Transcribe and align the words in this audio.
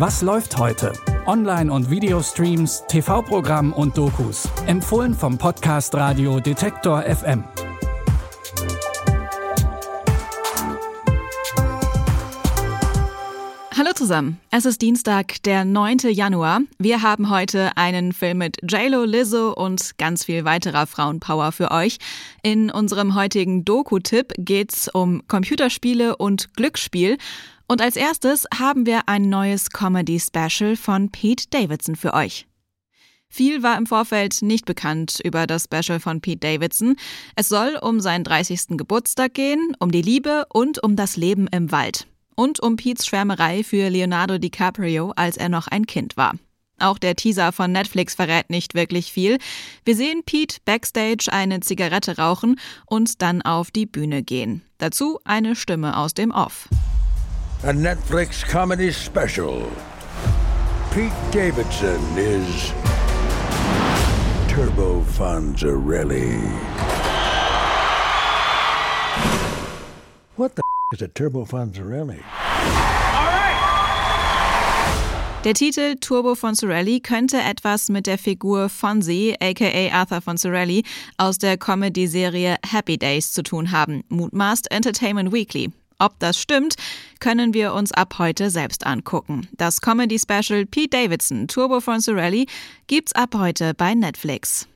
Was 0.00 0.22
läuft 0.22 0.56
heute? 0.56 0.94
Online- 1.26 1.70
und 1.70 1.90
Videostreams, 1.90 2.84
TV-Programm 2.88 3.74
und 3.74 3.98
Dokus. 3.98 4.48
Empfohlen 4.66 5.12
vom 5.12 5.36
Podcast 5.36 5.94
Radio 5.94 6.40
Detektor 6.40 7.02
FM. 7.02 7.44
Hallo 13.76 13.92
zusammen. 13.94 14.40
Es 14.50 14.64
ist 14.64 14.80
Dienstag, 14.80 15.42
der 15.42 15.66
9. 15.66 15.98
Januar. 16.10 16.60
Wir 16.78 17.02
haben 17.02 17.28
heute 17.28 17.76
einen 17.76 18.14
Film 18.14 18.38
mit 18.38 18.56
JLo, 18.62 19.04
Lizzo 19.04 19.52
und 19.52 19.98
ganz 19.98 20.24
viel 20.24 20.46
weiterer 20.46 20.86
Frauenpower 20.86 21.52
für 21.52 21.70
euch. 21.70 21.98
In 22.42 22.70
unserem 22.70 23.14
heutigen 23.14 23.66
Doku-Tipp 23.66 24.32
geht's 24.38 24.88
um 24.88 25.28
Computerspiele 25.28 26.16
und 26.16 26.54
Glücksspiel. 26.54 27.18
Und 27.70 27.80
als 27.80 27.94
erstes 27.94 28.48
haben 28.52 28.84
wir 28.84 29.02
ein 29.08 29.28
neues 29.28 29.70
Comedy-Special 29.70 30.74
von 30.74 31.08
Pete 31.12 31.44
Davidson 31.50 31.94
für 31.94 32.14
euch. 32.14 32.48
Viel 33.28 33.62
war 33.62 33.78
im 33.78 33.86
Vorfeld 33.86 34.42
nicht 34.42 34.64
bekannt 34.64 35.20
über 35.22 35.46
das 35.46 35.68
Special 35.70 36.00
von 36.00 36.20
Pete 36.20 36.40
Davidson. 36.40 36.96
Es 37.36 37.48
soll 37.48 37.78
um 37.80 38.00
seinen 38.00 38.24
30. 38.24 38.70
Geburtstag 38.70 39.34
gehen, 39.34 39.76
um 39.78 39.92
die 39.92 40.02
Liebe 40.02 40.46
und 40.52 40.82
um 40.82 40.96
das 40.96 41.16
Leben 41.16 41.46
im 41.46 41.70
Wald 41.70 42.08
und 42.34 42.58
um 42.58 42.74
Pete's 42.74 43.06
Schwärmerei 43.06 43.62
für 43.62 43.88
Leonardo 43.88 44.38
DiCaprio, 44.38 45.12
als 45.14 45.36
er 45.36 45.48
noch 45.48 45.68
ein 45.68 45.86
Kind 45.86 46.16
war. 46.16 46.34
Auch 46.80 46.98
der 46.98 47.14
Teaser 47.14 47.52
von 47.52 47.70
Netflix 47.70 48.16
verrät 48.16 48.50
nicht 48.50 48.74
wirklich 48.74 49.12
viel. 49.12 49.38
Wir 49.84 49.94
sehen 49.94 50.24
Pete 50.26 50.56
backstage 50.64 51.28
eine 51.30 51.60
Zigarette 51.60 52.16
rauchen 52.16 52.58
und 52.86 53.22
dann 53.22 53.42
auf 53.42 53.70
die 53.70 53.86
Bühne 53.86 54.24
gehen. 54.24 54.62
Dazu 54.78 55.20
eine 55.22 55.54
Stimme 55.54 55.96
aus 55.96 56.14
dem 56.14 56.32
Off. 56.32 56.68
A 57.62 57.74
Netflix 57.74 58.42
comedy 58.42 58.90
special. 58.90 59.70
Pete 60.92 61.12
Davidson 61.30 62.00
is 62.16 62.72
Turbo 64.48 65.02
Fonzarelli. 65.02 66.40
What 70.36 70.56
the 70.56 70.62
is 70.94 71.02
a 71.02 71.08
Turbo 71.08 71.44
Fonzarelli? 71.44 72.22
Der 75.44 75.52
Titel 75.52 75.96
Turbo 75.96 76.34
Fonzarelli 76.34 77.00
könnte 77.00 77.42
etwas 77.42 77.90
mit 77.90 78.06
der 78.06 78.16
Figur 78.16 78.70
Fonzie, 78.70 79.36
aka 79.38 79.90
Arthur 79.90 80.22
Fonzarelli, 80.22 80.82
aus 81.18 81.36
der 81.36 81.58
Comedy-Serie 81.58 82.56
Happy 82.64 82.96
Days 82.96 83.32
zu 83.32 83.42
tun 83.42 83.70
haben, 83.70 84.02
mutmaßt 84.08 84.70
Entertainment 84.70 85.30
Weekly. 85.30 85.70
Ob 86.00 86.18
das 86.18 86.40
stimmt, 86.40 86.76
können 87.20 87.52
wir 87.52 87.74
uns 87.74 87.92
ab 87.92 88.14
heute 88.18 88.48
selbst 88.48 88.86
angucken. 88.86 89.46
Das 89.52 89.82
Comedy-Special 89.82 90.64
Pete 90.64 90.88
Davidson 90.88 91.46
Turbo 91.46 91.80
Fonzarelli 91.80 92.46
gibt's 92.86 93.12
ab 93.14 93.34
heute 93.36 93.74
bei 93.74 93.94
Netflix. 93.94 94.66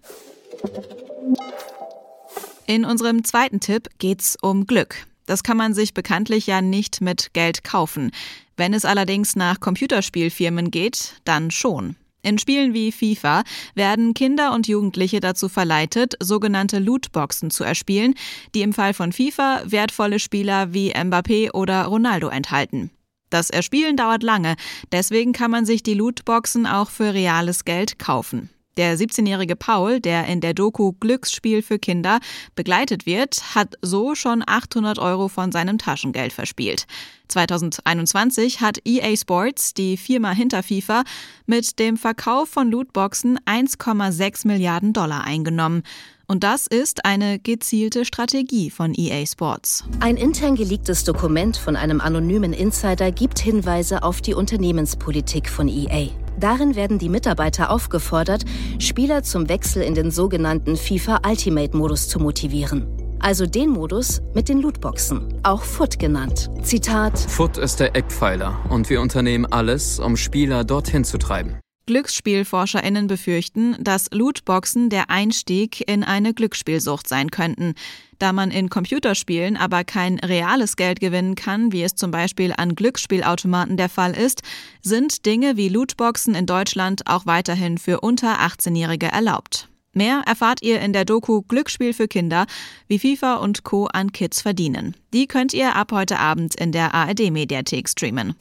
In 2.67 2.85
unserem 2.85 3.25
zweiten 3.25 3.61
Tipp 3.61 3.89
geht's 3.99 4.37
um 4.41 4.67
Glück. 4.67 5.07
Das 5.25 5.43
kann 5.43 5.57
man 5.57 5.73
sich 5.73 5.95
bekanntlich 5.95 6.47
ja 6.47 6.61
nicht 6.61 7.01
mit 7.01 7.33
Geld 7.33 7.65
kaufen. 7.65 8.11
Wenn 8.59 8.75
es 8.75 8.85
allerdings 8.85 9.35
nach 9.35 9.61
Computerspielfirmen 9.61 10.71
geht, 10.71 11.15
dann 11.25 11.51
schon. 11.51 11.97
In 12.25 12.39
Spielen 12.39 12.73
wie 12.73 12.91
FIFA 12.91 13.45
werden 13.75 14.15
Kinder 14.15 14.55
und 14.55 14.67
Jugendliche 14.67 15.21
dazu 15.21 15.51
verleitet, 15.51 16.15
sogenannte 16.21 16.79
Lootboxen 16.79 17.51
zu 17.51 17.65
erspielen, 17.65 18.15
die 18.55 18.63
im 18.63 18.73
Fall 18.73 18.95
von 18.95 19.13
FIFA 19.13 19.63
wertvolle 19.67 20.19
Spieler 20.19 20.73
wie 20.73 20.95
Mbappé 20.95 21.53
oder 21.53 21.85
Ronaldo 21.85 22.29
enthalten. 22.29 22.91
Das 23.29 23.51
Erspielen 23.51 23.99
dauert 23.99 24.23
lange, 24.23 24.57
deswegen 24.91 25.35
kann 25.35 25.51
man 25.51 25.67
sich 25.67 25.83
die 25.83 25.95
Lootboxen 25.95 26.67
auch 26.67 26.89
für 26.89 27.13
reales 27.13 27.67
Geld 27.67 27.99
kaufen. 27.99 28.49
Der 28.77 28.99
17-jährige 28.99 29.55
Paul, 29.55 30.01
der 30.01 30.27
in 30.27 30.41
der 30.41 30.53
Doku 30.53 30.93
Glücksspiel 30.99 31.63
für 31.63 31.79
Kinder 31.79 32.19
begleitet 32.57 33.07
wird, 33.07 33.55
hat 33.55 33.75
so 33.83 34.15
schon 34.15 34.43
800 34.45 34.99
Euro 34.99 35.29
von 35.29 35.53
seinem 35.53 35.79
Taschengeld 35.79 36.33
verspielt. 36.33 36.87
2021 37.29 38.61
hat 38.61 38.79
EA 38.85 39.17
Sports, 39.17 39.75
die 39.75 39.97
Firma 39.97 40.33
hinter 40.33 40.63
FIFA, 40.63 41.05
mit 41.47 41.79
dem 41.79 41.97
Verkauf 41.97 42.49
von 42.49 42.71
Lootboxen 42.71 43.39
1,6 43.47 44.47
Milliarden 44.47 44.93
Dollar 44.93 45.25
eingenommen. 45.25 45.83
Und 46.27 46.43
das 46.43 46.67
ist 46.67 47.05
eine 47.05 47.39
gezielte 47.39 48.05
Strategie 48.05 48.71
von 48.71 48.95
EA 48.95 49.27
Sports. 49.27 49.85
Ein 50.01 50.17
intern 50.17 50.57
geleaktes 50.57 51.05
Dokument 51.05 51.57
von 51.57 51.77
einem 51.77 52.01
anonymen 52.01 52.53
Insider 52.53 53.13
gibt 53.13 53.39
Hinweise 53.39 54.03
auf 54.03 54.21
die 54.21 54.35
Unternehmenspolitik 54.35 55.49
von 55.49 55.69
EA. 55.69 56.09
Darin 56.41 56.75
werden 56.75 56.99
die 56.99 57.09
Mitarbeiter 57.09 57.71
aufgefordert, 57.71 58.45
Spieler 58.79 59.23
zum 59.23 59.49
Wechsel 59.49 59.83
in 59.83 59.95
den 59.95 60.11
sogenannten 60.11 60.77
FIFA 60.77 61.21
Ultimate 61.27 61.77
Modus 61.77 62.09
zu 62.09 62.19
motivieren. 62.19 62.87
Also 63.21 63.47
den 63.47 63.71
Modus 63.71 64.21
mit 64.35 64.49
den 64.49 64.61
Lootboxen, 64.61 65.41
auch 65.45 65.63
FUT 65.63 65.99
genannt. 65.99 66.51
Zitat: 66.63 67.19
FUT 67.19 67.57
ist 67.57 67.81
der 67.81 67.97
Eckpfeiler 67.97 68.59
und 68.69 68.91
wir 68.91 69.01
unternehmen 69.01 69.47
alles, 69.47 69.99
um 69.99 70.17
Spieler 70.17 70.65
dorthin 70.65 71.05
zu 71.05 71.17
treiben. 71.17 71.59
GlücksspielforscherInnen 71.87 73.07
befürchten, 73.07 73.77
dass 73.79 74.09
Lootboxen 74.13 74.91
der 74.91 75.11
Einstieg 75.11 75.89
in 75.89 76.05
eine 76.05 76.35
Glücksspielsucht 76.35 77.09
sein 77.09 77.31
könnten. 77.31 77.75
Da 78.19 78.33
man 78.33 78.51
in 78.51 78.71
Computerspielen 78.71 79.57
aber 79.57 79.85
kein 79.85 80.19
reales 80.19 80.77
Geld 80.77 81.01
gewinnen 81.01 81.35
kann, 81.35 81.73
wie 81.73 81.83
es 81.83 81.95
zum 81.95 82.11
Beispiel 82.11 82.55
an 82.57 82.75
Glücksspielautomaten 82.75 83.77
der 83.77 83.89
Fall 83.89 84.17
ist, 84.17 84.43
sind 84.83 85.27
Dinge 85.27 85.57
wie 85.57 85.69
Lootboxen 85.69 86.35
in 86.35 86.47
Deutschland 86.47 87.07
auch 87.07 87.27
weiterhin 87.27 87.79
für 87.79 88.01
unter 88.01 88.41
18-Jährige 88.41 89.07
erlaubt. 89.07 89.69
Mehr 89.95 90.23
erfahrt 90.27 90.61
ihr 90.63 90.81
in 90.81 90.93
der 90.93 91.05
Doku 91.05 91.43
Glücksspiel 91.43 91.95
für 91.95 92.09
Kinder, 92.09 92.47
wie 92.89 92.99
FIFA 92.99 93.37
und 93.37 93.63
Co. 93.63 93.87
an 93.87 94.11
Kids 94.11 94.43
verdienen. 94.43 94.97
Die 95.13 95.29
könnt 95.29 95.55
ihr 95.55 95.77
ab 95.77 95.93
heute 95.93 96.19
Abend 96.19 96.57
in 96.57 96.73
der 96.73 96.95
ARD-Mediathek 96.95 97.89
streamen. 97.89 98.35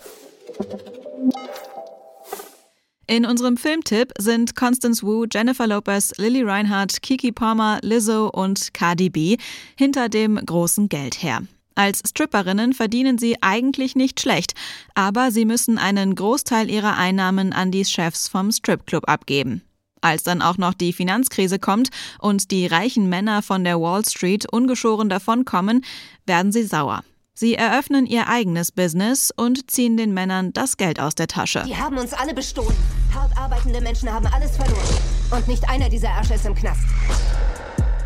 In 3.06 3.26
unserem 3.26 3.58
Filmtipp 3.58 4.14
sind 4.18 4.56
Constance 4.56 5.04
Wu, 5.04 5.26
Jennifer 5.32 5.68
Lopez, 5.68 6.14
Lily 6.18 6.42
Reinhardt, 6.42 7.02
Kiki 7.02 7.34
Palmer, 7.34 7.80
Lizzo 7.82 8.30
und 8.30 8.74
Cardi 8.74 9.10
B 9.10 9.38
hinter 9.76 10.08
dem 10.08 10.38
großen 10.38 10.88
Geld 10.88 11.22
her. 11.22 11.42
Als 11.76 12.02
Stripperinnen 12.08 12.72
verdienen 12.72 13.18
sie 13.18 13.36
eigentlich 13.42 13.96
nicht 13.96 14.22
schlecht, 14.22 14.54
aber 14.96 15.32
sie 15.32 15.44
müssen 15.44 15.78
einen 15.78 16.16
Großteil 16.16 16.70
ihrer 16.70 16.98
Einnahmen 16.98 17.52
an 17.52 17.72
die 17.72 17.84
Chefs 17.84 18.30
vom 18.30 18.52
Stripclub 18.52 19.10
abgeben. 19.10 19.64
Als 20.00 20.24
dann 20.24 20.42
auch 20.42 20.58
noch 20.58 20.74
die 20.74 20.94
Finanzkrise 20.94 21.60
kommt 21.60 21.90
und 22.20 22.52
die 22.52 22.68
reichen 22.68 23.10
Männer 23.10 23.42
von 23.42 23.64
der 23.64 23.82
Wall 23.82 24.06
Street 24.06 24.46
ungeschoren 24.52 25.10
davonkommen, 25.10 25.84
werden 26.26 26.52
sie 26.52 26.64
sauer. 26.64 27.04
Sie 27.36 27.56
eröffnen 27.56 28.06
ihr 28.06 28.28
eigenes 28.28 28.72
Business 28.72 29.32
und 29.36 29.72
ziehen 29.72 29.98
den 29.98 30.14
Männern 30.14 30.54
das 30.54 30.78
Geld 30.78 31.00
aus 31.00 31.16
der 31.16 31.28
Tasche. 31.28 31.64
Die 31.66 31.76
haben 31.76 31.98
uns 31.98 32.14
alle 32.14 32.36
bestohlen. 32.36 32.76
Hart 33.12 33.36
arbeitende 33.36 33.82
Menschen 33.82 34.12
haben 34.14 34.28
alles 34.28 34.56
verloren. 34.56 34.98
Und 35.32 35.48
nicht 35.48 35.68
einer 35.68 35.90
dieser 35.90 36.10
Ärsche 36.10 36.36
ist 36.36 36.46
im 36.46 36.54
Knast. 36.54 36.84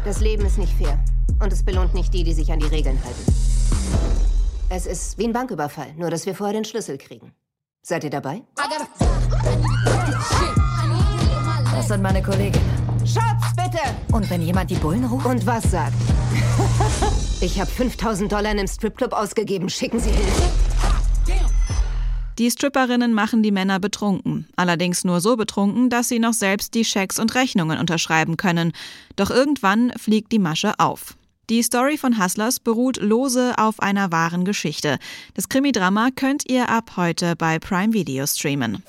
Das 0.05 0.21
Leben 0.21 0.45
ist 0.45 0.57
nicht 0.57 0.71
fair. 0.77 0.97
Und 1.41 1.51
es 1.51 1.61
belohnt 1.61 1.93
nicht 1.93 2.13
die, 2.13 2.23
die 2.23 2.33
sich 2.33 2.49
an 2.53 2.59
die 2.59 2.67
Regeln 2.67 2.97
halten. 3.03 3.33
Es 4.69 4.85
ist 4.85 5.17
wie 5.17 5.25
ein 5.25 5.33
Banküberfall, 5.33 5.93
nur 5.97 6.09
dass 6.09 6.25
wir 6.25 6.33
vorher 6.33 6.53
den 6.53 6.63
Schlüssel 6.63 6.97
kriegen. 6.97 7.33
Seid 7.81 8.05
ihr 8.05 8.09
dabei? 8.09 8.43
Das 11.75 11.87
sind 11.89 12.01
meine 12.01 12.23
Kolleginnen. 12.23 12.66
Schatz, 13.05 13.53
bitte! 13.55 13.83
Und 14.13 14.29
wenn 14.29 14.41
jemand 14.41 14.71
die 14.71 14.75
Bullen 14.75 15.03
ruft? 15.03 15.25
Und 15.25 15.45
was 15.45 15.69
sagt? 15.69 15.93
Ich 17.39 17.59
habe 17.59 17.69
5000 17.69 18.31
Dollar 18.31 18.49
einem 18.49 18.67
Stripclub 18.67 19.13
ausgegeben. 19.13 19.69
Schicken 19.69 19.99
Sie 19.99 20.09
Hilfe. 20.09 20.51
Die 22.39 22.51
Stripperinnen 22.51 23.13
machen 23.13 23.41
die 23.41 23.51
Männer 23.51 23.79
betrunken. 23.79 24.47
Allerdings 24.55 25.03
nur 25.03 25.22
so 25.22 25.35
betrunken, 25.37 25.89
dass 25.89 26.07
sie 26.07 26.19
noch 26.19 26.34
selbst 26.34 26.75
die 26.75 26.85
Schecks 26.85 27.17
und 27.17 27.34
Rechnungen 27.34 27.79
unterschreiben 27.79 28.37
können. 28.37 28.73
Doch 29.16 29.31
irgendwann 29.31 29.91
fliegt 29.97 30.31
die 30.31 30.39
Masche 30.39 30.73
auf. 30.79 31.16
Die 31.49 31.63
Story 31.63 31.97
von 31.97 32.22
Hustlers 32.22 32.59
beruht 32.59 32.97
lose 32.97 33.53
auf 33.57 33.79
einer 33.79 34.11
wahren 34.11 34.43
Geschichte. 34.43 34.97
Das 35.33 35.49
Krimidrama 35.49 36.09
könnt 36.16 36.49
ihr 36.49 36.69
ab 36.69 36.91
heute 36.95 37.35
bei 37.35 37.57
Prime 37.57 37.93
Video 37.93 38.28
streamen. 38.28 38.83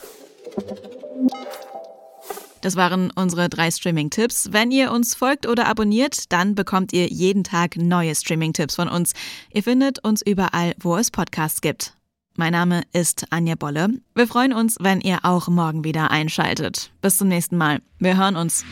Das 2.60 2.76
waren 2.76 3.10
unsere 3.14 3.48
drei 3.48 3.70
Streaming-Tipps. 3.70 4.48
Wenn 4.52 4.70
ihr 4.70 4.92
uns 4.92 5.14
folgt 5.14 5.46
oder 5.46 5.66
abonniert, 5.66 6.32
dann 6.32 6.54
bekommt 6.54 6.92
ihr 6.92 7.06
jeden 7.06 7.44
Tag 7.44 7.76
neue 7.76 8.14
Streaming-Tipps 8.14 8.76
von 8.76 8.88
uns. 8.88 9.12
Ihr 9.52 9.62
findet 9.62 10.04
uns 10.04 10.22
überall, 10.22 10.74
wo 10.80 10.96
es 10.96 11.10
Podcasts 11.10 11.60
gibt. 11.60 11.94
Mein 12.36 12.52
Name 12.52 12.82
ist 12.92 13.26
Anja 13.30 13.56
Bolle. 13.56 13.88
Wir 14.14 14.28
freuen 14.28 14.52
uns, 14.52 14.76
wenn 14.80 15.00
ihr 15.00 15.18
auch 15.24 15.48
morgen 15.48 15.82
wieder 15.82 16.12
einschaltet. 16.12 16.92
Bis 17.02 17.18
zum 17.18 17.28
nächsten 17.28 17.56
Mal. 17.56 17.80
Wir 17.98 18.16
hören 18.16 18.36
uns. 18.36 18.64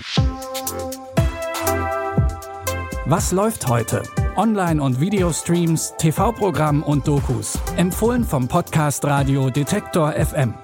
Was 3.06 3.32
läuft 3.32 3.68
heute? 3.68 4.02
Online- 4.36 4.82
und 4.82 5.00
Videostreams, 5.00 5.94
TV-Programm 5.98 6.82
und 6.82 7.08
Dokus. 7.08 7.58
Empfohlen 7.76 8.24
vom 8.24 8.48
Podcast 8.48 9.04
Radio 9.04 9.48
Detektor 9.50 10.12
FM. 10.12 10.54